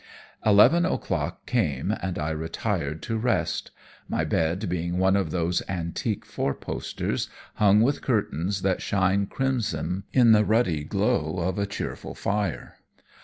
[0.43, 3.69] Eleven o'clock came, and I retired to rest;
[4.09, 10.05] my bed being one of those antique four posters, hung with curtains that shine crimson
[10.11, 12.77] in the ruddy glow of a cheerful fire.